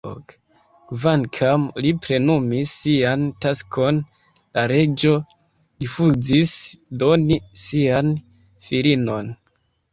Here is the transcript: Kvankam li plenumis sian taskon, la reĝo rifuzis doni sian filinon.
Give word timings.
Kvankam 0.91 1.65
li 1.85 1.91
plenumis 2.05 2.73
sian 2.77 3.27
taskon, 3.45 4.01
la 4.57 4.65
reĝo 4.73 5.15
rifuzis 5.85 6.57
doni 7.05 7.41
sian 7.69 8.13
filinon. 8.71 9.35